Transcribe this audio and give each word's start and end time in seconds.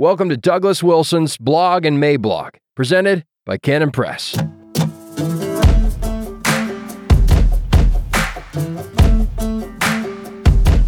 Welcome 0.00 0.28
to 0.28 0.36
Douglas 0.36 0.80
Wilson's 0.80 1.36
Blog 1.36 1.84
and 1.84 2.00
Mablog, 2.00 2.50
presented 2.76 3.24
by 3.44 3.56
Canon 3.58 3.90
Press. 3.90 4.36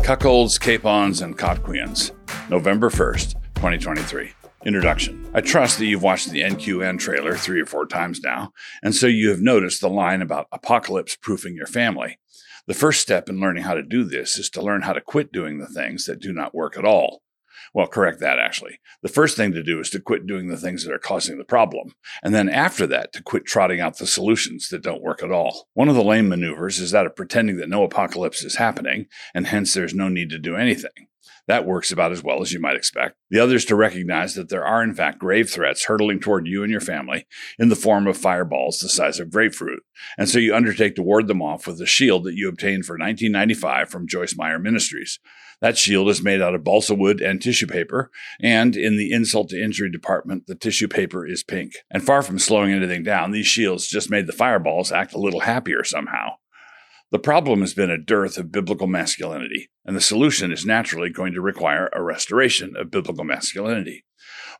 Cuckolds, 0.04 0.61
Capons, 0.61 1.23
and 1.23 1.37
Cotqueans, 1.37 2.12
November 2.49 2.88
1st, 2.88 3.33
2023. 3.57 4.31
Introduction. 4.65 5.29
I 5.35 5.40
trust 5.40 5.81
that 5.81 5.87
you've 5.87 6.04
watched 6.04 6.31
the 6.31 6.42
NQN 6.42 7.01
trailer 7.01 7.35
three 7.35 7.61
or 7.61 7.67
four 7.67 7.87
times 7.87 8.21
now, 8.22 8.53
and 8.81 8.95
so 8.95 9.08
you 9.08 9.31
have 9.31 9.40
noticed 9.40 9.81
the 9.81 9.90
line 9.90 10.22
about 10.22 10.47
apocalypse 10.53 11.17
proofing 11.17 11.56
your 11.56 11.67
family. 11.67 12.21
The 12.69 12.74
first 12.74 13.01
step 13.01 13.29
in 13.29 13.40
learning 13.40 13.65
how 13.65 13.74
to 13.74 13.83
do 13.83 14.04
this 14.04 14.38
is 14.38 14.49
to 14.51 14.63
learn 14.63 14.83
how 14.83 14.92
to 14.92 15.01
quit 15.01 15.33
doing 15.33 15.58
the 15.58 15.67
things 15.67 16.05
that 16.05 16.20
do 16.20 16.33
not 16.33 16.55
work 16.55 16.79
at 16.79 16.84
all. 16.84 17.23
Well, 17.73 17.87
correct 17.87 18.19
that 18.21 18.39
actually. 18.39 18.80
The 19.02 19.09
first 19.09 19.37
thing 19.37 19.52
to 19.52 19.62
do 19.62 19.79
is 19.79 19.91
to 19.91 20.01
quit 20.01 20.27
doing 20.27 20.48
the 20.48 20.57
things 20.57 20.84
that 20.84 20.92
are 20.92 20.98
causing 20.98 21.38
the 21.38 21.45
problem. 21.45 21.95
And 22.23 22.34
then 22.34 22.48
after 22.48 22.87
that, 22.88 23.12
to 23.12 23.23
quit 23.23 23.45
trotting 23.45 23.80
out 23.80 23.98
the 23.98 24.06
solutions 24.06 24.69
that 24.70 24.83
don't 24.83 25.02
work 25.02 25.23
at 25.23 25.30
all. 25.30 25.69
One 25.75 25.88
of 25.88 25.95
the 25.95 26.02
lame 26.02 26.28
maneuvers 26.28 26.80
is 26.80 26.91
that 26.91 27.06
of 27.06 27.14
pretending 27.14 27.59
that 27.59 27.69
no 27.69 27.84
apocalypse 27.84 28.42
is 28.42 28.56
happening, 28.56 29.06
and 29.34 29.47
hence 29.47 29.73
there's 29.73 29.95
no 29.95 30.09
need 30.09 30.30
to 30.30 30.38
do 30.38 30.56
anything. 30.56 31.09
That 31.47 31.66
works 31.66 31.91
about 31.91 32.12
as 32.12 32.23
well 32.23 32.43
as 32.43 32.52
you 32.52 32.61
might 32.61 32.77
expect. 32.77 33.16
The 33.30 33.41
other 33.41 33.57
is 33.57 33.65
to 33.66 33.75
recognize 33.75 34.34
that 34.34 34.48
there 34.48 34.65
are, 34.65 34.83
in 34.83 34.95
fact, 34.95 35.19
grave 35.19 35.51
threats 35.51 35.87
hurtling 35.87 36.20
toward 36.20 36.47
you 36.47 36.62
and 36.62 36.70
your 36.70 36.80
family 36.80 37.27
in 37.59 37.69
the 37.69 37.77
form 37.77 38.06
of 38.06 38.16
fireballs 38.16 38.79
the 38.79 38.89
size 38.89 39.19
of 39.19 39.30
grapefruit. 39.30 39.83
And 40.16 40.29
so 40.29 40.39
you 40.39 40.55
undertake 40.55 40.95
to 40.97 41.03
ward 41.03 41.27
them 41.27 41.43
off 41.43 41.66
with 41.66 41.80
a 41.80 41.87
shield 41.87 42.25
that 42.25 42.37
you 42.37 42.48
obtained 42.48 42.84
for 42.84 42.95
1995 42.95 43.89
from 43.89 44.06
Joyce 44.06 44.37
Meyer 44.37 44.59
Ministries. 44.59 45.19
That 45.61 45.77
shield 45.77 46.09
is 46.09 46.23
made 46.23 46.41
out 46.41 46.55
of 46.55 46.65
balsa 46.65 46.95
wood 46.95 47.20
and 47.20 47.41
tissue 47.41 47.67
paper, 47.67 48.11
and 48.41 48.75
in 48.75 48.97
the 48.97 49.12
insult 49.12 49.51
to 49.51 49.62
injury 49.62 49.91
department, 49.91 50.47
the 50.47 50.55
tissue 50.55 50.89
paper 50.89 51.27
is 51.27 51.42
pink. 51.42 51.75
And 51.91 52.03
far 52.03 52.23
from 52.23 52.39
slowing 52.39 52.72
anything 52.72 53.03
down, 53.03 53.31
these 53.31 53.47
shields 53.47 53.87
just 53.87 54.11
made 54.11 54.27
the 54.27 54.33
fireballs 54.33 54.91
act 54.91 55.12
a 55.12 55.19
little 55.19 55.41
happier 55.41 55.84
somehow. 55.84 56.37
The 57.12 57.19
problem 57.19 57.61
has 57.61 57.75
been 57.75 57.91
a 57.91 57.98
dearth 57.98 58.39
of 58.39 58.53
biblical 58.53 58.86
masculinity, 58.86 59.69
and 59.84 59.97
the 59.97 60.00
solution 60.00 60.53
is 60.53 60.64
naturally 60.64 61.11
going 61.11 61.33
to 61.33 61.41
require 61.41 61.91
a 61.92 62.03
restoration 62.03 62.77
of 62.77 62.92
biblical 62.92 63.25
masculinity. 63.25 64.05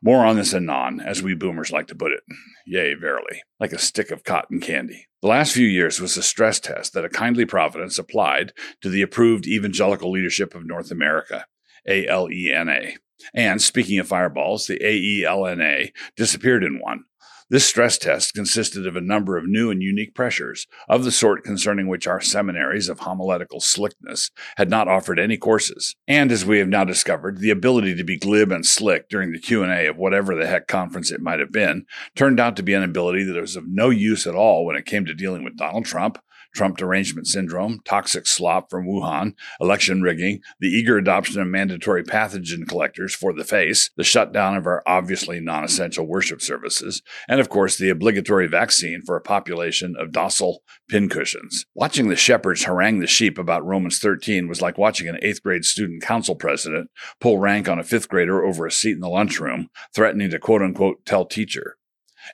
More 0.03 0.25
on 0.25 0.35
this 0.35 0.53
anon, 0.53 0.99
as 0.99 1.23
we 1.23 1.33
boomers 1.33 1.71
like 1.71 1.87
to 1.87 1.95
put 1.95 2.11
it. 2.11 2.23
Yea, 2.65 2.95
verily, 2.95 3.41
like 3.59 3.71
a 3.71 3.79
stick 3.79 4.11
of 4.11 4.25
cotton 4.25 4.59
candy. 4.59 5.07
The 5.21 5.29
last 5.29 5.53
few 5.53 5.65
years 5.65 6.01
was 6.01 6.17
a 6.17 6.23
stress 6.23 6.59
test 6.59 6.91
that 6.93 7.05
a 7.05 7.09
kindly 7.09 7.45
providence 7.45 7.97
applied 7.97 8.51
to 8.81 8.89
the 8.89 9.01
approved 9.01 9.47
evangelical 9.47 10.11
leadership 10.11 10.53
of 10.53 10.65
North 10.65 10.91
America, 10.91 11.45
AELNA. 11.87 12.97
And 13.33 13.61
speaking 13.61 13.99
of 13.99 14.07
fireballs, 14.07 14.67
the 14.67 14.79
AELNA 14.79 15.91
disappeared 16.17 16.65
in 16.65 16.79
one, 16.79 17.05
this 17.51 17.65
stress 17.65 17.97
test 17.97 18.33
consisted 18.33 18.87
of 18.87 18.95
a 18.95 19.01
number 19.01 19.37
of 19.37 19.45
new 19.45 19.69
and 19.69 19.83
unique 19.83 20.15
pressures, 20.15 20.67
of 20.87 21.03
the 21.03 21.11
sort 21.11 21.43
concerning 21.43 21.85
which 21.89 22.07
our 22.07 22.21
seminaries 22.21 22.87
of 22.87 23.01
homiletical 23.01 23.59
slickness 23.59 24.31
had 24.55 24.69
not 24.69 24.87
offered 24.87 25.19
any 25.19 25.35
courses. 25.35 25.97
And 26.07 26.31
as 26.31 26.45
we 26.45 26.59
have 26.59 26.69
now 26.69 26.85
discovered, 26.85 27.39
the 27.39 27.49
ability 27.49 27.95
to 27.95 28.05
be 28.05 28.17
glib 28.17 28.53
and 28.53 28.65
slick 28.65 29.09
during 29.09 29.33
the 29.33 29.39
Q&A 29.39 29.85
of 29.85 29.97
whatever 29.97 30.33
the 30.33 30.47
heck 30.47 30.67
conference 30.67 31.11
it 31.11 31.19
might 31.19 31.41
have 31.41 31.51
been 31.51 31.85
turned 32.15 32.39
out 32.39 32.55
to 32.55 32.63
be 32.63 32.73
an 32.73 32.83
ability 32.83 33.25
that 33.25 33.41
was 33.41 33.57
of 33.57 33.67
no 33.67 33.89
use 33.89 34.25
at 34.25 34.33
all 34.33 34.65
when 34.65 34.77
it 34.77 34.85
came 34.85 35.03
to 35.05 35.13
dealing 35.13 35.43
with 35.43 35.57
Donald 35.57 35.83
Trump, 35.83 36.19
Trump 36.53 36.77
derangement 36.77 37.27
syndrome, 37.27 37.79
toxic 37.85 38.27
slop 38.27 38.69
from 38.69 38.85
Wuhan, 38.85 39.33
election 39.59 40.01
rigging, 40.01 40.41
the 40.59 40.67
eager 40.67 40.97
adoption 40.97 41.41
of 41.41 41.47
mandatory 41.47 42.03
pathogen 42.03 42.67
collectors 42.67 43.15
for 43.15 43.33
the 43.33 43.43
face, 43.43 43.89
the 43.95 44.03
shutdown 44.03 44.55
of 44.55 44.65
our 44.65 44.83
obviously 44.85 45.39
non 45.39 45.63
essential 45.63 46.05
worship 46.05 46.41
services, 46.41 47.01
and 47.27 47.39
of 47.39 47.49
course 47.49 47.77
the 47.77 47.89
obligatory 47.89 48.47
vaccine 48.47 49.01
for 49.05 49.15
a 49.15 49.21
population 49.21 49.95
of 49.97 50.11
docile 50.11 50.63
pincushions. 50.89 51.65
Watching 51.73 52.09
the 52.09 52.15
shepherds 52.15 52.63
harangue 52.63 52.99
the 52.99 53.07
sheep 53.07 53.37
about 53.37 53.65
Romans 53.65 53.99
13 53.99 54.47
was 54.47 54.61
like 54.61 54.77
watching 54.77 55.07
an 55.07 55.19
eighth 55.21 55.43
grade 55.43 55.65
student 55.65 56.01
council 56.01 56.35
president 56.35 56.89
pull 57.19 57.37
rank 57.37 57.69
on 57.69 57.79
a 57.79 57.83
fifth 57.83 58.09
grader 58.09 58.43
over 58.43 58.65
a 58.65 58.71
seat 58.71 58.93
in 58.93 58.99
the 58.99 59.09
lunchroom, 59.09 59.69
threatening 59.95 60.29
to 60.29 60.39
quote 60.39 60.61
unquote 60.61 61.05
tell 61.05 61.25
teacher. 61.25 61.77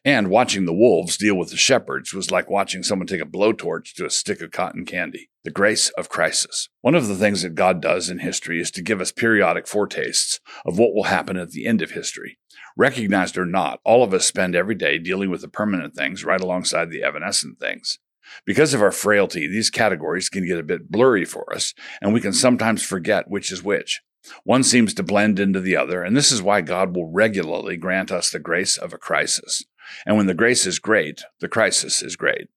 And 0.03 0.29
watching 0.29 0.65
the 0.65 0.73
wolves 0.73 1.17
deal 1.17 1.35
with 1.35 1.49
the 1.49 1.57
shepherds 1.57 2.13
was 2.13 2.31
like 2.31 2.49
watching 2.49 2.83
someone 2.83 3.07
take 3.07 3.21
a 3.21 3.25
blowtorch 3.25 3.93
to 3.95 4.05
a 4.05 4.09
stick 4.09 4.41
of 4.41 4.51
cotton 4.51 4.85
candy. 4.85 5.29
The 5.43 5.51
grace 5.51 5.89
of 5.91 6.09
crisis. 6.09 6.69
One 6.81 6.95
of 6.95 7.07
the 7.07 7.15
things 7.15 7.41
that 7.41 7.55
God 7.55 7.81
does 7.81 8.09
in 8.09 8.19
history 8.19 8.59
is 8.59 8.71
to 8.71 8.81
give 8.81 8.99
us 8.99 9.11
periodic 9.11 9.67
foretastes 9.67 10.39
of 10.65 10.77
what 10.77 10.93
will 10.93 11.03
happen 11.03 11.37
at 11.37 11.51
the 11.51 11.65
end 11.65 11.81
of 11.81 11.91
history. 11.91 12.37
Recognized 12.75 13.37
or 13.37 13.45
not, 13.45 13.79
all 13.83 14.03
of 14.03 14.13
us 14.13 14.25
spend 14.25 14.55
every 14.55 14.75
day 14.75 14.97
dealing 14.97 15.29
with 15.29 15.41
the 15.41 15.47
permanent 15.47 15.95
things 15.95 16.25
right 16.25 16.41
alongside 16.41 16.89
the 16.89 17.03
evanescent 17.03 17.59
things. 17.59 17.99
Because 18.45 18.73
of 18.73 18.81
our 18.81 18.91
frailty, 18.91 19.47
these 19.47 19.69
categories 19.69 20.29
can 20.29 20.45
get 20.45 20.59
a 20.59 20.63
bit 20.63 20.91
blurry 20.91 21.25
for 21.25 21.51
us, 21.53 21.73
and 22.01 22.13
we 22.13 22.21
can 22.21 22.33
sometimes 22.33 22.83
forget 22.83 23.29
which 23.29 23.51
is 23.51 23.63
which. 23.63 24.01
One 24.43 24.63
seems 24.63 24.93
to 24.95 25.03
blend 25.03 25.39
into 25.39 25.61
the 25.61 25.77
other, 25.77 26.03
and 26.03 26.15
this 26.15 26.31
is 26.31 26.41
why 26.41 26.61
God 26.61 26.95
will 26.95 27.09
regularly 27.09 27.77
grant 27.77 28.11
us 28.11 28.29
the 28.29 28.39
grace 28.39 28.77
of 28.77 28.93
a 28.93 28.97
crisis. 28.97 29.63
And 30.05 30.17
when 30.17 30.27
the 30.27 30.33
grace 30.33 30.65
is 30.65 30.79
great, 30.79 31.23
the 31.39 31.47
crisis 31.47 32.01
is 32.01 32.15
great. 32.15 32.47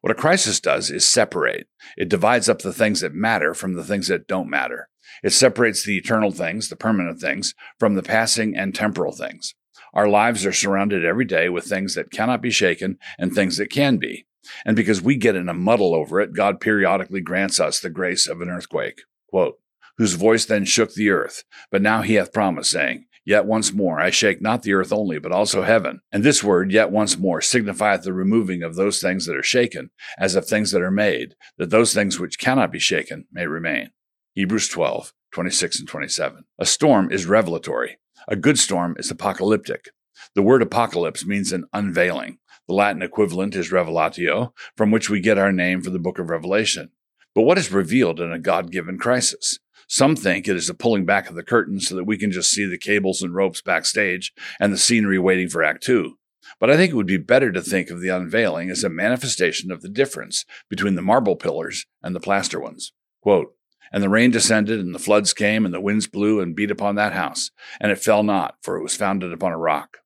What 0.00 0.10
a 0.10 0.14
crisis 0.14 0.60
does 0.60 0.90
is 0.90 1.04
separate. 1.04 1.66
It 1.96 2.08
divides 2.08 2.48
up 2.48 2.60
the 2.60 2.72
things 2.72 3.00
that 3.00 3.14
matter 3.14 3.54
from 3.54 3.74
the 3.74 3.84
things 3.84 4.08
that 4.08 4.26
don't 4.26 4.48
matter. 4.48 4.88
It 5.22 5.30
separates 5.30 5.84
the 5.84 5.96
eternal 5.96 6.30
things, 6.30 6.68
the 6.68 6.76
permanent 6.76 7.20
things, 7.20 7.54
from 7.78 7.94
the 7.94 8.02
passing 8.02 8.56
and 8.56 8.74
temporal 8.74 9.12
things. 9.12 9.54
Our 9.92 10.08
lives 10.08 10.44
are 10.44 10.52
surrounded 10.52 11.04
every 11.04 11.24
day 11.24 11.48
with 11.48 11.64
things 11.64 11.94
that 11.94 12.10
cannot 12.10 12.42
be 12.42 12.50
shaken 12.50 12.98
and 13.18 13.32
things 13.32 13.56
that 13.58 13.70
can 13.70 13.98
be. 13.98 14.26
And 14.66 14.76
because 14.76 15.00
we 15.00 15.16
get 15.16 15.36
in 15.36 15.48
a 15.48 15.54
muddle 15.54 15.94
over 15.94 16.20
it, 16.20 16.34
God 16.34 16.60
periodically 16.60 17.20
grants 17.20 17.60
us 17.60 17.80
the 17.80 17.90
grace 17.90 18.26
of 18.26 18.40
an 18.40 18.48
earthquake. 18.48 19.02
Quote, 19.28 19.58
whose 19.96 20.14
voice 20.14 20.44
then 20.44 20.64
shook 20.64 20.92
the 20.92 21.10
earth. 21.10 21.44
But 21.70 21.82
now 21.82 22.02
he 22.02 22.14
hath 22.14 22.32
promised, 22.32 22.70
saying, 22.70 23.06
Yet 23.26 23.46
once 23.46 23.72
more 23.72 24.00
I 24.00 24.10
shake 24.10 24.42
not 24.42 24.62
the 24.62 24.74
earth 24.74 24.92
only, 24.92 25.18
but 25.18 25.32
also 25.32 25.62
heaven. 25.62 26.00
And 26.12 26.22
this 26.22 26.44
word, 26.44 26.70
yet 26.70 26.90
once 26.90 27.18
more, 27.18 27.40
signifieth 27.40 28.02
the 28.02 28.12
removing 28.12 28.62
of 28.62 28.74
those 28.74 29.00
things 29.00 29.26
that 29.26 29.36
are 29.36 29.42
shaken, 29.42 29.90
as 30.18 30.34
of 30.34 30.46
things 30.46 30.72
that 30.72 30.82
are 30.82 30.90
made, 30.90 31.34
that 31.56 31.70
those 31.70 31.94
things 31.94 32.20
which 32.20 32.38
cannot 32.38 32.70
be 32.70 32.78
shaken 32.78 33.26
may 33.32 33.46
remain. 33.46 33.90
Hebrews 34.34 34.68
12, 34.68 35.12
26 35.32 35.80
and 35.80 35.88
27. 35.88 36.44
A 36.58 36.66
storm 36.66 37.10
is 37.10 37.26
revelatory. 37.26 37.98
A 38.28 38.36
good 38.36 38.58
storm 38.58 38.94
is 38.98 39.10
apocalyptic. 39.10 39.86
The 40.34 40.42
word 40.42 40.62
apocalypse 40.62 41.24
means 41.24 41.52
an 41.52 41.64
unveiling. 41.72 42.38
The 42.68 42.74
Latin 42.74 43.02
equivalent 43.02 43.54
is 43.54 43.70
revelatio, 43.70 44.52
from 44.76 44.90
which 44.90 45.10
we 45.10 45.20
get 45.20 45.38
our 45.38 45.52
name 45.52 45.82
for 45.82 45.90
the 45.90 45.98
book 45.98 46.18
of 46.18 46.30
Revelation. 46.30 46.90
But 47.34 47.42
what 47.42 47.58
is 47.58 47.72
revealed 47.72 48.20
in 48.20 48.32
a 48.32 48.38
God 48.38 48.70
given 48.70 48.98
crisis? 48.98 49.58
Some 49.88 50.16
think 50.16 50.48
it 50.48 50.56
is 50.56 50.68
a 50.68 50.74
pulling 50.74 51.04
back 51.04 51.28
of 51.28 51.34
the 51.34 51.42
curtain 51.42 51.80
so 51.80 51.94
that 51.94 52.04
we 52.04 52.18
can 52.18 52.30
just 52.30 52.50
see 52.50 52.66
the 52.66 52.78
cables 52.78 53.22
and 53.22 53.34
ropes 53.34 53.62
backstage 53.62 54.32
and 54.60 54.72
the 54.72 54.78
scenery 54.78 55.18
waiting 55.18 55.48
for 55.48 55.62
Act 55.62 55.82
Two. 55.82 56.18
But 56.60 56.70
I 56.70 56.76
think 56.76 56.92
it 56.92 56.96
would 56.96 57.06
be 57.06 57.16
better 57.16 57.50
to 57.52 57.62
think 57.62 57.90
of 57.90 58.00
the 58.00 58.10
unveiling 58.10 58.70
as 58.70 58.84
a 58.84 58.88
manifestation 58.88 59.70
of 59.72 59.82
the 59.82 59.88
difference 59.88 60.44
between 60.68 60.94
the 60.94 61.02
marble 61.02 61.36
pillars 61.36 61.86
and 62.02 62.14
the 62.14 62.20
plaster 62.20 62.60
ones. 62.60 62.92
Quote, 63.22 63.54
and 63.92 64.02
the 64.02 64.08
rain 64.08 64.30
descended, 64.30 64.80
and 64.80 64.94
the 64.94 64.98
floods 64.98 65.32
came, 65.32 65.64
and 65.64 65.72
the 65.72 65.80
winds 65.80 66.06
blew 66.06 66.40
and 66.40 66.56
beat 66.56 66.70
upon 66.70 66.96
that 66.96 67.12
house, 67.12 67.50
and 67.80 67.92
it 67.92 67.98
fell 67.98 68.22
not, 68.22 68.56
for 68.62 68.76
it 68.76 68.82
was 68.82 68.96
founded 68.96 69.32
upon 69.32 69.52
a 69.52 69.58
rock. 69.58 69.98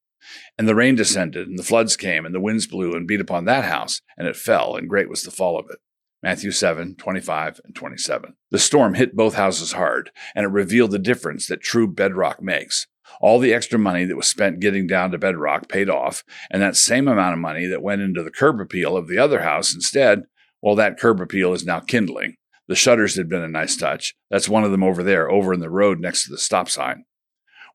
And 0.58 0.68
the 0.68 0.74
rain 0.74 0.94
descended, 0.94 1.48
and 1.48 1.58
the 1.58 1.62
floods 1.62 1.96
came, 1.96 2.26
and 2.26 2.34
the 2.34 2.40
winds 2.40 2.66
blew 2.66 2.94
and 2.94 3.06
beat 3.06 3.20
upon 3.20 3.46
that 3.46 3.64
house, 3.64 4.02
and 4.16 4.28
it 4.28 4.36
fell, 4.36 4.76
and 4.76 4.88
great 4.88 5.08
was 5.08 5.22
the 5.22 5.30
fall 5.30 5.58
of 5.58 5.70
it. 5.70 5.78
Matthew 6.22 6.50
7, 6.50 6.96
25 6.96 7.60
and 7.64 7.74
27. 7.74 8.34
The 8.50 8.58
storm 8.58 8.94
hit 8.94 9.14
both 9.14 9.34
houses 9.34 9.72
hard, 9.72 10.10
and 10.34 10.44
it 10.44 10.48
revealed 10.48 10.90
the 10.90 10.98
difference 10.98 11.46
that 11.46 11.60
true 11.60 11.86
bedrock 11.86 12.42
makes. 12.42 12.88
All 13.20 13.38
the 13.38 13.54
extra 13.54 13.78
money 13.78 14.04
that 14.04 14.16
was 14.16 14.26
spent 14.26 14.60
getting 14.60 14.86
down 14.86 15.12
to 15.12 15.18
bedrock 15.18 15.68
paid 15.68 15.88
off, 15.88 16.24
and 16.50 16.60
that 16.60 16.76
same 16.76 17.06
amount 17.06 17.34
of 17.34 17.38
money 17.38 17.66
that 17.66 17.82
went 17.82 18.02
into 18.02 18.22
the 18.22 18.32
curb 18.32 18.60
appeal 18.60 18.96
of 18.96 19.06
the 19.06 19.18
other 19.18 19.42
house 19.42 19.72
instead, 19.72 20.24
well, 20.60 20.74
that 20.74 20.98
curb 20.98 21.20
appeal 21.20 21.52
is 21.52 21.64
now 21.64 21.78
kindling. 21.80 22.34
The 22.66 22.74
shutters 22.74 23.16
had 23.16 23.28
been 23.28 23.42
a 23.42 23.48
nice 23.48 23.76
touch. 23.76 24.14
That's 24.28 24.48
one 24.48 24.64
of 24.64 24.72
them 24.72 24.82
over 24.82 25.04
there, 25.04 25.30
over 25.30 25.54
in 25.54 25.60
the 25.60 25.70
road 25.70 26.00
next 26.00 26.24
to 26.24 26.30
the 26.30 26.38
stop 26.38 26.68
sign. 26.68 27.04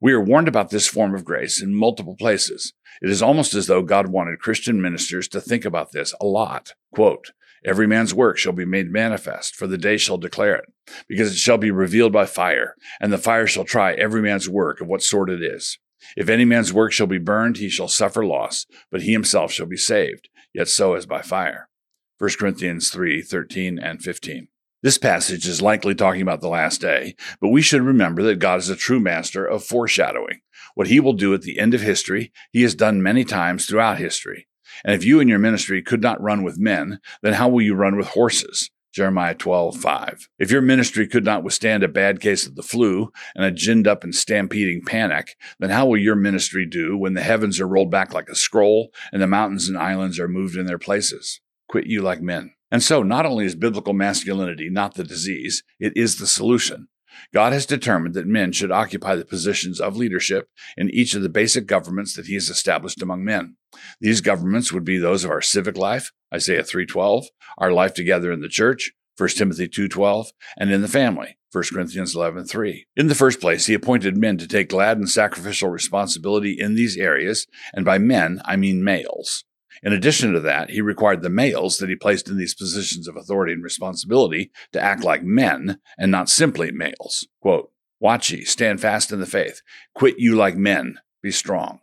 We 0.01 0.12
are 0.12 0.21
warned 0.21 0.50
about 0.50 0.69
this 0.69 0.88
form 0.88 1.15
of 1.15 1.23
grace 1.23 1.62
in 1.62 1.73
multiple 1.73 2.18
places. 2.18 2.73
It 3.01 3.09
is 3.09 3.21
almost 3.21 3.53
as 3.53 3.68
though 3.68 3.81
God 3.81 4.07
wanted 4.07 4.39
Christian 4.39 4.81
ministers 4.81 5.29
to 5.29 5.39
think 5.39 5.63
about 5.63 5.94
this 5.94 6.13
a 6.19 6.25
lot. 6.25 6.73
Quote, 6.94 7.31
Every 7.65 7.88
man's 7.88 8.13
work 8.13 8.38
shall 8.38 8.54
be 8.54 8.65
made 8.65 8.92
manifest, 8.92 9.56
for 9.56 9.68
the 9.68 9.77
day 9.77 9.98
shall 9.98 10.18
declare 10.18 10.56
it, 10.56 10.65
because 11.07 11.31
it 11.31 11.38
shall 11.38 11.57
be 11.57 11.71
revealed 11.71 12.12
by 12.12 12.25
fire, 12.25 12.75
and 13.00 13.12
the 13.12 13.18
fire 13.18 13.48
shall 13.48 13.63
try 13.63 13.94
every 13.94 14.21
man's 14.21 14.50
work 14.50 14.81
of 14.81 14.88
what 14.88 15.01
sort 15.01 15.30
it 15.30 15.42
is. 15.42 15.80
If 16.18 16.27
any 16.27 16.44
man's 16.44 16.74
work 16.74 16.92
shall 16.92 17.07
be 17.07 17.18
burned, 17.18 17.57
he 17.57 17.69
shall 17.69 17.88
suffer 17.88 18.25
loss, 18.25 18.65
but 18.92 19.04
he 19.04 19.13
himself 19.13 19.51
shall 19.51 19.65
be 19.65 19.77
saved, 19.77 20.30
yet 20.54 20.68
so 20.68 20.95
as 20.95 21.06
by 21.06 21.21
fire. 21.21 21.69
1 22.18 22.31
Corinthians 22.38 22.89
3 22.89 23.21
13 23.21 23.80
and 23.80 24.01
15. 24.01 24.48
This 24.81 24.98
passage 24.98 25.48
is 25.48 25.62
likely 25.62 25.95
talking 25.95 26.21
about 26.21 26.42
the 26.42 26.50
last 26.50 26.81
day, 26.81 27.16
but 27.39 27.48
we 27.50 27.62
should 27.62 27.81
remember 27.81 28.21
that 28.24 28.39
God 28.39 28.59
is 28.59 28.69
a 28.69 28.75
true 28.75 29.00
master 29.00 29.45
of 29.45 29.63
foreshadowing. 29.63 30.42
What 30.75 30.88
he 30.88 31.00
will 31.00 31.13
do 31.13 31.33
at 31.33 31.44
the 31.44 31.57
end 31.57 31.74
of 31.74 31.80
history, 31.80 32.33
he 32.51 32.63
has 32.63 32.75
done 32.75 33.01
many 33.01 33.24
times 33.24 33.66
throughout 33.66 33.98
history. 33.98 34.48
And 34.83 34.93
if 34.93 35.03
you 35.03 35.19
and 35.19 35.29
your 35.29 35.39
ministry 35.39 35.81
could 35.81 36.01
not 36.01 36.21
run 36.21 36.43
with 36.43 36.59
men, 36.59 36.99
then 37.21 37.33
how 37.33 37.49
will 37.49 37.61
you 37.61 37.75
run 37.75 37.97
with 37.97 38.07
horses? 38.07 38.69
Jeremiah 38.93 39.33
12, 39.33 39.77
5. 39.77 40.29
If 40.37 40.51
your 40.51 40.61
ministry 40.61 41.07
could 41.07 41.25
not 41.25 41.43
withstand 41.43 41.81
a 41.81 41.87
bad 41.87 42.21
case 42.21 42.45
of 42.45 42.55
the 42.55 42.61
flu 42.61 43.11
and 43.35 43.43
a 43.43 43.51
ginned 43.51 43.87
up 43.87 44.03
and 44.03 44.13
stampeding 44.13 44.83
panic, 44.85 45.35
then 45.59 45.71
how 45.71 45.87
will 45.87 45.97
your 45.97 46.15
ministry 46.15 46.67
do 46.67 46.95
when 46.95 47.15
the 47.15 47.23
heavens 47.23 47.59
are 47.59 47.67
rolled 47.67 47.89
back 47.89 48.13
like 48.13 48.29
a 48.29 48.35
scroll 48.35 48.91
and 49.11 49.19
the 49.19 49.27
mountains 49.27 49.67
and 49.67 49.79
islands 49.79 50.19
are 50.19 50.27
moved 50.27 50.55
in 50.55 50.67
their 50.67 50.77
places? 50.77 51.41
Quit 51.67 51.87
you 51.87 52.03
like 52.03 52.21
men. 52.21 52.53
And 52.71 52.83
so, 52.83 53.01
not 53.01 53.25
only 53.25 53.45
is 53.45 53.55
biblical 53.55 53.93
masculinity 53.93 54.69
not 54.69 54.93
the 54.93 55.03
disease, 55.03 55.63
it 55.79 55.93
is 55.95 56.17
the 56.17 56.27
solution. 56.27 56.87
God 57.33 57.54
has 57.54 57.65
determined 57.65 58.13
that 58.15 58.27
men 58.27 58.51
should 58.51 58.71
occupy 58.71 59.15
the 59.15 59.25
positions 59.25 59.80
of 59.80 59.98
leadership 59.98 60.50
in 60.77 60.89
each 60.89 61.13
of 61.15 61.21
the 61.21 61.30
basic 61.30 61.65
governments 61.65 62.15
that 62.15 62.27
he 62.27 62.33
has 62.36 62.50
established 62.50 63.01
among 63.01 63.24
men. 63.24 63.56
These 64.00 64.21
governments 64.21 64.71
would 64.71 64.86
be 64.86 64.98
those 64.98 65.24
of 65.24 65.31
our 65.31 65.42
civic 65.42 65.77
life, 65.77 66.12
Isaiah 66.33 66.63
3:12, 66.63 67.27
our 67.57 67.71
life 67.71 67.94
together 67.94 68.31
in 68.31 68.42
the 68.42 68.50
church, 68.50 68.92
1 69.15 69.38
Timothy 69.38 69.68
2:12, 69.68 70.31
and 70.57 70.71
in 70.71 70.81
the 70.81 70.88
family, 70.88 71.38
1 71.51 71.71
Corinthians 71.71 72.15
11:3. 72.15 72.86
In 72.95 73.07
the 73.07 73.16
first 73.16 73.39
place, 73.39 73.68
he 73.68 73.74
appointed 73.74 74.18
men 74.18 74.38
to 74.38 74.48
take 74.48 74.69
glad 74.69 74.98
and 74.98 75.09
sacrificial 75.09 75.69
responsibility 75.69 76.57
in 76.59 76.75
these 76.75 76.98
areas, 76.98 77.45
and 77.74 77.86
by 77.86 77.98
men 77.98 78.42
I 78.45 78.56
mean 78.56 78.83
males. 78.83 79.45
In 79.83 79.91
addition 79.91 80.31
to 80.31 80.39
that, 80.39 80.69
he 80.69 80.81
required 80.81 81.21
the 81.21 81.30
males 81.30 81.77
that 81.77 81.89
he 81.89 81.95
placed 81.95 82.30
in 82.30 82.38
these 82.38 82.56
positions 82.56 83.07
of 83.07 83.18
authority 83.18 83.51
and 83.51 83.63
responsibility 83.63 84.51
to 84.71 84.81
act 84.81 85.03
like 85.03 85.24
men 85.24 85.80
and 85.97 86.09
not 86.09 86.30
simply 86.30 86.71
males. 86.71 87.27
Quote, 87.41 87.69
Watch 88.00 88.31
ye, 88.31 88.45
stand 88.45 88.81
fast 88.81 89.12
in 89.12 89.19
the 89.19 89.25
faith, 89.25 89.62
quit 89.94 90.15
you 90.18 90.35
like 90.35 90.56
men, 90.56 91.00
be 91.21 91.31
strong. 91.31 91.80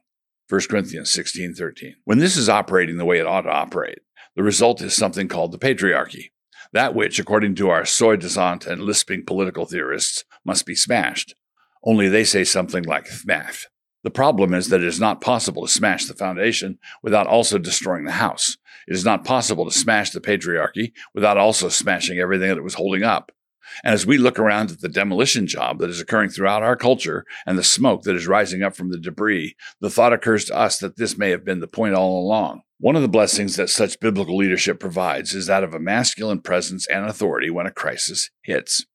1 0.48 0.62
Corinthians 0.68 1.10
16 1.10 1.54
13. 1.54 1.96
When 2.04 2.18
this 2.18 2.36
is 2.36 2.48
operating 2.48 2.96
the 2.96 3.04
way 3.04 3.18
it 3.18 3.26
ought 3.26 3.42
to 3.42 3.50
operate, 3.50 4.00
the 4.34 4.42
result 4.42 4.80
is 4.82 4.94
something 4.94 5.28
called 5.28 5.52
the 5.52 5.58
patriarchy. 5.58 6.30
That 6.72 6.94
which, 6.94 7.18
according 7.18 7.54
to 7.56 7.68
our 7.68 7.84
soi 7.84 8.16
disant 8.16 8.66
and 8.66 8.82
lisping 8.82 9.24
political 9.24 9.66
theorists, 9.66 10.24
must 10.44 10.66
be 10.66 10.74
smashed. 10.74 11.34
Only 11.84 12.08
they 12.08 12.24
say 12.24 12.44
something 12.44 12.84
like 12.84 13.08
math. 13.24 13.66
The 14.02 14.10
problem 14.10 14.54
is 14.54 14.68
that 14.68 14.80
it 14.80 14.86
is 14.86 15.00
not 15.00 15.20
possible 15.20 15.66
to 15.66 15.72
smash 15.72 16.06
the 16.06 16.14
foundation 16.14 16.78
without 17.02 17.26
also 17.26 17.58
destroying 17.58 18.04
the 18.04 18.12
house. 18.12 18.56
It 18.88 18.94
is 18.94 19.04
not 19.04 19.24
possible 19.24 19.66
to 19.66 19.70
smash 19.70 20.10
the 20.10 20.20
patriarchy 20.20 20.92
without 21.14 21.36
also 21.36 21.68
smashing 21.68 22.18
everything 22.18 22.48
that 22.48 22.58
it 22.58 22.64
was 22.64 22.74
holding 22.74 23.02
up. 23.02 23.32
And 23.84 23.94
as 23.94 24.06
we 24.06 24.18
look 24.18 24.38
around 24.38 24.70
at 24.70 24.80
the 24.80 24.88
demolition 24.88 25.46
job 25.46 25.78
that 25.78 25.90
is 25.90 26.00
occurring 26.00 26.30
throughout 26.30 26.62
our 26.62 26.76
culture 26.76 27.24
and 27.46 27.56
the 27.58 27.62
smoke 27.62 28.02
that 28.02 28.16
is 28.16 28.26
rising 28.26 28.62
up 28.62 28.74
from 28.74 28.90
the 28.90 28.98
debris, 28.98 29.54
the 29.80 29.90
thought 29.90 30.12
occurs 30.12 30.46
to 30.46 30.56
us 30.56 30.78
that 30.78 30.96
this 30.96 31.16
may 31.16 31.30
have 31.30 31.44
been 31.44 31.60
the 31.60 31.68
point 31.68 31.94
all 31.94 32.20
along. 32.20 32.62
One 32.78 32.96
of 32.96 33.02
the 33.02 33.08
blessings 33.08 33.56
that 33.56 33.68
such 33.68 34.00
biblical 34.00 34.36
leadership 34.36 34.80
provides 34.80 35.34
is 35.34 35.46
that 35.46 35.62
of 35.62 35.74
a 35.74 35.78
masculine 35.78 36.40
presence 36.40 36.86
and 36.88 37.04
authority 37.04 37.50
when 37.50 37.66
a 37.66 37.70
crisis 37.70 38.30
hits. 38.42 38.86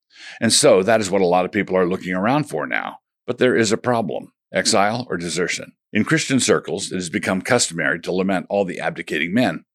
And 0.42 0.52
so 0.52 0.82
that 0.84 1.02
is 1.02 1.12
what 1.12 1.22
a 1.22 1.28
lot 1.28 1.46
of 1.46 1.52
people 1.52 1.78
are 1.78 1.88
looking 1.88 2.14
around 2.14 2.46
for 2.46 2.66
now. 2.66 3.00
But 3.28 3.38
there 3.38 3.56
is 3.56 3.72
a 3.72 3.78
problem 3.78 4.34
exile, 4.54 5.08
or 5.10 5.18
desertion. 5.18 5.74
In 5.92 6.04
Christian 6.04 6.40
circles, 6.40 6.92
it 6.92 6.96
has 6.96 7.10
become 7.10 7.42
customary 7.42 8.00
to 8.02 8.12
lament 8.12 8.48
all 8.50 8.66
the 8.66 8.80
abdicating 8.80 9.34
men. 9.34 9.66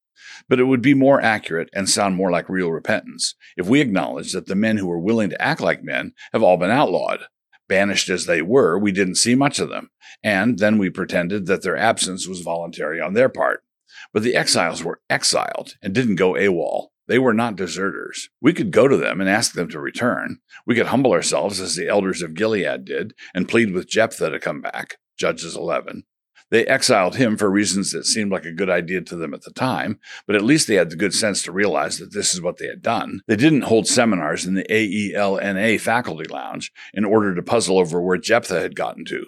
But 0.49 0.61
it 0.61 0.65
would 0.65 0.83
be 0.83 0.95
more 0.95 1.21
accurate 1.21 1.71
and 1.73 1.89
sound 1.89 2.17
more 2.17 2.31
like 2.31 2.49
real 2.49 2.71
repentance 2.71 3.35
if 3.57 3.67
we 3.67 3.81
acknowledge 3.81 4.33
that 4.33 4.47
the 4.47 4.55
men 4.55 4.77
who 4.77 4.87
were 4.87 4.99
willing 4.99 5.31
to 5.31 5.43
act 5.43 5.61
like 5.61 5.83
men 5.83 6.13
have 6.33 6.43
all 6.43 6.57
been 6.57 6.71
outlawed. 6.71 7.21
Banished 7.69 8.09
as 8.09 8.27
they 8.27 8.43
were, 8.43 8.79
we 8.79 8.91
didn't 8.91 9.15
see 9.15 9.35
much 9.35 9.61
of 9.61 9.69
them, 9.69 9.91
and 10.25 10.59
then 10.59 10.77
we 10.77 10.91
pretended 10.91 11.47
that 11.47 11.63
their 11.63 11.77
absence 11.77 12.27
was 12.27 12.41
voluntary 12.41 13.01
on 13.01 13.15
their 13.15 13.29
part. 13.29 13.63
But 14.13 14.23
the 14.23 14.35
exiles 14.35 14.83
were 14.83 15.01
exiled 15.09 15.77
and 15.83 15.95
didn't 15.95 16.17
go 16.17 16.35
AWOL. 16.35 16.89
They 17.11 17.19
were 17.19 17.35
not 17.35 17.57
deserters. 17.57 18.31
We 18.41 18.53
could 18.53 18.71
go 18.71 18.87
to 18.87 18.97
them 18.97 19.21
and 19.21 19.29
ask 19.29 19.55
them 19.55 19.69
to 19.71 19.81
return. 19.81 20.39
We 20.65 20.77
could 20.77 20.87
humble 20.87 21.11
ourselves 21.11 21.61
as 21.61 21.75
the 21.75 21.89
elders 21.89 22.23
of 22.23 22.35
Gilead 22.35 22.85
did 22.85 23.15
and 23.35 23.49
plead 23.49 23.73
with 23.73 23.91
Jephthah 23.91 24.31
to 24.31 24.39
come 24.39 24.61
back. 24.61 24.99
Judges 25.19 25.57
11. 25.57 26.05
They 26.53 26.65
exiled 26.67 27.17
him 27.17 27.37
for 27.37 27.51
reasons 27.51 27.91
that 27.91 28.07
seemed 28.07 28.31
like 28.31 28.45
a 28.45 28.53
good 28.53 28.71
idea 28.71 29.01
to 29.01 29.17
them 29.17 29.35
at 29.35 29.43
the 29.43 29.51
time, 29.51 29.99
but 30.29 30.37
at 30.37 30.45
least 30.45 30.69
they 30.69 30.77
had 30.77 30.91
the 30.91 30.97
good 30.97 31.13
sense 31.13 31.43
to 31.43 31.53
realize 31.53 31.99
that 31.99 32.13
this 32.13 32.33
is 32.33 32.41
what 32.41 32.59
they 32.59 32.69
had 32.69 32.81
done. 32.81 33.23
They 33.27 33.35
didn't 33.35 33.63
hold 33.63 33.89
seminars 33.89 34.47
in 34.47 34.55
the 34.55 34.67
AELNA 34.71 35.81
faculty 35.81 36.29
lounge 36.29 36.71
in 36.95 37.05
order 37.05 37.35
to 37.35 37.43
puzzle 37.43 37.81
over 37.81 38.01
where 38.01 38.19
Jephthah 38.19 38.61
had 38.61 38.77
gotten 38.77 39.05
to. 39.07 39.27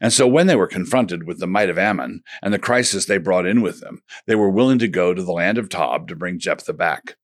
And 0.00 0.12
so 0.12 0.26
when 0.26 0.46
they 0.46 0.56
were 0.56 0.66
confronted 0.66 1.26
with 1.26 1.38
the 1.40 1.46
might 1.46 1.70
of 1.70 1.78
Ammon 1.78 2.22
and 2.42 2.52
the 2.52 2.58
crisis 2.58 3.06
they 3.06 3.18
brought 3.18 3.46
in 3.46 3.62
with 3.62 3.80
them, 3.80 4.02
they 4.26 4.34
were 4.34 4.50
willing 4.50 4.78
to 4.80 4.88
go 4.88 5.14
to 5.14 5.22
the 5.22 5.32
land 5.32 5.58
of 5.58 5.68
Tob 5.68 6.08
to 6.08 6.16
bring 6.16 6.38
Jephthah 6.38 6.74
back. 6.74 7.16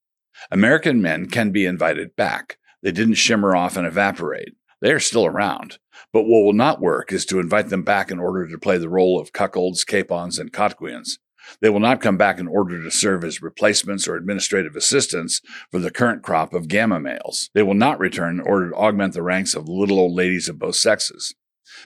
American 0.50 1.02
men 1.02 1.28
can 1.28 1.50
be 1.50 1.66
invited 1.66 2.16
back. 2.16 2.58
They 2.82 2.92
didn't 2.92 3.14
shimmer 3.14 3.54
off 3.54 3.76
and 3.76 3.86
evaporate. 3.86 4.54
They 4.80 4.92
are 4.92 5.00
still 5.00 5.26
around. 5.26 5.78
But 6.12 6.22
what 6.22 6.42
will 6.42 6.52
not 6.52 6.80
work 6.80 7.12
is 7.12 7.24
to 7.26 7.38
invite 7.38 7.68
them 7.68 7.82
back 7.82 8.10
in 8.10 8.18
order 8.18 8.48
to 8.48 8.58
play 8.58 8.78
the 8.78 8.88
role 8.88 9.20
of 9.20 9.32
cuckolds, 9.32 9.86
capons, 9.86 10.38
and 10.38 10.52
cotqueans. 10.52 11.18
They 11.60 11.70
will 11.70 11.80
not 11.80 12.00
come 12.00 12.16
back 12.16 12.38
in 12.38 12.48
order 12.48 12.82
to 12.82 12.90
serve 12.90 13.24
as 13.24 13.42
replacements 13.42 14.06
or 14.06 14.16
administrative 14.16 14.76
assistants 14.76 15.40
for 15.70 15.78
the 15.78 15.90
current 15.90 16.22
crop 16.22 16.54
of 16.54 16.68
gamma 16.68 17.00
males. 17.00 17.50
They 17.54 17.62
will 17.62 17.74
not 17.74 17.98
return 17.98 18.40
in 18.40 18.46
order 18.46 18.70
to 18.70 18.76
augment 18.76 19.14
the 19.14 19.22
ranks 19.22 19.54
of 19.54 19.68
little 19.68 19.98
old 19.98 20.12
ladies 20.12 20.48
of 20.48 20.58
both 20.58 20.76
sexes. 20.76 21.34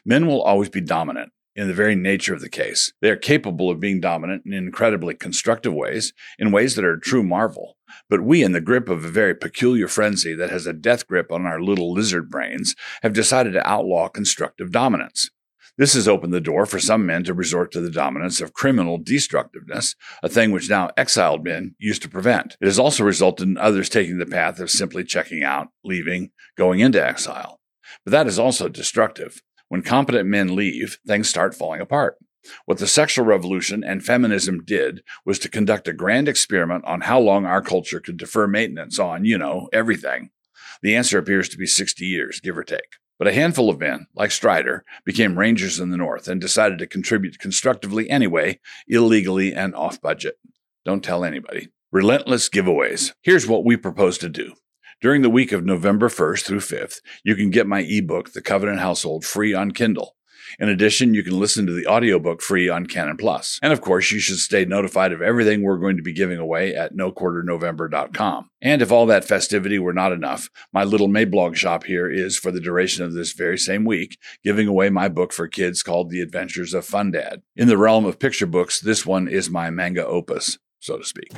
Men 0.04 0.26
will 0.26 0.42
always 0.42 0.68
be 0.68 0.80
dominant 0.80 1.32
in 1.56 1.68
the 1.68 1.74
very 1.74 1.94
nature 1.94 2.34
of 2.34 2.42
the 2.42 2.50
case. 2.50 2.92
They 3.00 3.08
are 3.08 3.16
capable 3.16 3.70
of 3.70 3.80
being 3.80 4.00
dominant 4.00 4.42
in 4.44 4.52
incredibly 4.52 5.14
constructive 5.14 5.72
ways, 5.72 6.12
in 6.38 6.52
ways 6.52 6.74
that 6.74 6.84
are 6.84 6.92
a 6.92 7.00
true 7.00 7.22
marvel. 7.22 7.76
But 8.10 8.22
we, 8.22 8.42
in 8.42 8.52
the 8.52 8.60
grip 8.60 8.88
of 8.88 9.04
a 9.04 9.08
very 9.08 9.34
peculiar 9.34 9.88
frenzy 9.88 10.34
that 10.34 10.50
has 10.50 10.66
a 10.66 10.74
death 10.74 11.06
grip 11.06 11.32
on 11.32 11.46
our 11.46 11.60
little 11.60 11.92
lizard 11.92 12.28
brains, 12.28 12.74
have 13.02 13.14
decided 13.14 13.52
to 13.54 13.68
outlaw 13.68 14.08
constructive 14.08 14.70
dominance. 14.70 15.30
This 15.78 15.92
has 15.92 16.08
opened 16.08 16.32
the 16.32 16.40
door 16.40 16.64
for 16.64 16.78
some 16.78 17.04
men 17.04 17.24
to 17.24 17.34
resort 17.34 17.70
to 17.72 17.80
the 17.80 17.90
dominance 17.90 18.40
of 18.40 18.54
criminal 18.54 18.96
destructiveness, 18.96 19.94
a 20.22 20.28
thing 20.28 20.50
which 20.50 20.70
now 20.70 20.90
exiled 20.96 21.44
men 21.44 21.74
used 21.78 22.00
to 22.02 22.08
prevent. 22.08 22.56
It 22.60 22.66
has 22.66 22.78
also 22.78 23.04
resulted 23.04 23.46
in 23.46 23.58
others 23.58 23.90
taking 23.90 24.18
the 24.18 24.26
path 24.26 24.58
of 24.58 24.70
simply 24.70 25.04
checking 25.04 25.42
out, 25.42 25.68
leaving, 25.84 26.30
going 26.56 26.80
into 26.80 27.04
exile. 27.04 27.60
But 28.04 28.12
that 28.12 28.26
is 28.26 28.38
also 28.38 28.68
destructive. 28.68 29.42
When 29.68 29.82
competent 29.82 30.28
men 30.28 30.54
leave, 30.54 30.98
things 31.06 31.28
start 31.28 31.54
falling 31.54 31.80
apart. 31.80 32.18
What 32.64 32.78
the 32.78 32.86
sexual 32.86 33.24
revolution 33.24 33.82
and 33.82 34.04
feminism 34.04 34.62
did 34.64 35.02
was 35.24 35.38
to 35.40 35.48
conduct 35.48 35.88
a 35.88 35.92
grand 35.92 36.28
experiment 36.28 36.84
on 36.84 37.02
how 37.02 37.18
long 37.18 37.44
our 37.44 37.62
culture 37.62 38.00
could 38.00 38.16
defer 38.16 38.46
maintenance 38.46 38.98
on, 38.98 39.24
you 39.24 39.36
know, 39.36 39.68
everything. 39.72 40.30
The 40.82 40.94
answer 40.94 41.18
appears 41.18 41.48
to 41.48 41.58
be 41.58 41.66
60 41.66 42.04
years, 42.06 42.40
give 42.40 42.56
or 42.56 42.64
take. 42.64 42.96
But 43.18 43.28
a 43.28 43.32
handful 43.32 43.70
of 43.70 43.80
men, 43.80 44.06
like 44.14 44.30
Strider, 44.30 44.84
became 45.04 45.38
rangers 45.38 45.80
in 45.80 45.90
the 45.90 45.96
North 45.96 46.28
and 46.28 46.40
decided 46.40 46.78
to 46.78 46.86
contribute 46.86 47.38
constructively 47.38 48.10
anyway, 48.10 48.60
illegally 48.86 49.54
and 49.54 49.74
off 49.74 50.00
budget. 50.00 50.38
Don't 50.84 51.02
tell 51.02 51.24
anybody. 51.24 51.68
Relentless 51.90 52.48
giveaways. 52.48 53.14
Here's 53.22 53.46
what 53.46 53.64
we 53.64 53.76
propose 53.76 54.18
to 54.18 54.28
do. 54.28 54.54
During 55.02 55.20
the 55.20 55.30
week 55.30 55.52
of 55.52 55.64
November 55.64 56.08
1st 56.08 56.44
through 56.44 56.60
5th, 56.60 57.00
you 57.22 57.36
can 57.36 57.50
get 57.50 57.66
my 57.66 57.80
ebook, 57.80 58.32
The 58.32 58.40
Covenant 58.40 58.80
Household, 58.80 59.26
free 59.26 59.52
on 59.52 59.72
Kindle. 59.72 60.16
In 60.58 60.70
addition, 60.70 61.12
you 61.12 61.22
can 61.22 61.38
listen 61.38 61.66
to 61.66 61.72
the 61.74 61.86
audiobook 61.86 62.40
free 62.40 62.70
on 62.70 62.86
Canon 62.86 63.18
Plus. 63.18 63.58
And 63.62 63.74
of 63.74 63.82
course, 63.82 64.10
you 64.10 64.20
should 64.20 64.38
stay 64.38 64.64
notified 64.64 65.12
of 65.12 65.20
everything 65.20 65.62
we're 65.62 65.76
going 65.76 65.98
to 65.98 66.02
be 66.02 66.14
giving 66.14 66.38
away 66.38 66.74
at 66.74 66.94
noquarternovember.com. 66.94 68.48
And 68.62 68.80
if 68.80 68.90
all 68.90 69.04
that 69.06 69.26
festivity 69.26 69.78
were 69.78 69.92
not 69.92 70.12
enough, 70.12 70.48
my 70.72 70.82
little 70.82 71.08
Mablog 71.08 71.56
shop 71.56 71.84
here 71.84 72.10
is, 72.10 72.38
for 72.38 72.50
the 72.50 72.60
duration 72.60 73.04
of 73.04 73.12
this 73.12 73.32
very 73.32 73.58
same 73.58 73.84
week, 73.84 74.18
giving 74.42 74.66
away 74.66 74.88
my 74.88 75.08
book 75.08 75.32
for 75.34 75.46
kids 75.46 75.82
called 75.82 76.08
The 76.08 76.22
Adventures 76.22 76.72
of 76.72 76.86
Fun 76.86 77.10
Dad. 77.10 77.42
In 77.54 77.68
the 77.68 77.76
realm 77.76 78.06
of 78.06 78.18
picture 78.18 78.46
books, 78.46 78.80
this 78.80 79.04
one 79.04 79.28
is 79.28 79.50
my 79.50 79.68
manga 79.68 80.06
opus, 80.06 80.58
so 80.80 80.96
to 80.96 81.04
speak. 81.04 81.32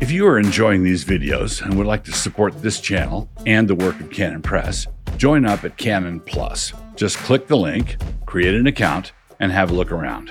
If 0.00 0.12
you 0.12 0.28
are 0.28 0.38
enjoying 0.38 0.84
these 0.84 1.04
videos 1.04 1.60
and 1.60 1.76
would 1.76 1.88
like 1.88 2.04
to 2.04 2.12
support 2.12 2.62
this 2.62 2.80
channel 2.80 3.28
and 3.46 3.66
the 3.66 3.74
work 3.74 3.98
of 3.98 4.10
Canon 4.10 4.42
Press, 4.42 4.86
join 5.16 5.44
up 5.44 5.64
at 5.64 5.76
Canon 5.76 6.20
Plus. 6.20 6.72
Just 6.94 7.16
click 7.18 7.48
the 7.48 7.56
link, 7.56 7.96
create 8.24 8.54
an 8.54 8.68
account, 8.68 9.10
and 9.40 9.50
have 9.50 9.72
a 9.72 9.74
look 9.74 9.90
around. 9.90 10.30